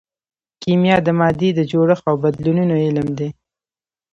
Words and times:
کیمیا 0.61 0.97
د 1.03 1.07
مادې 1.19 1.49
د 1.55 1.59
جوړښت 1.71 2.05
او 2.09 2.15
بدلونونو 2.23 2.73
علم 2.85 3.07
دی. 3.19 3.29